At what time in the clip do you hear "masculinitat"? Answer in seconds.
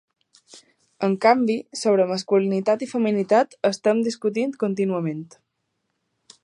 2.13-2.87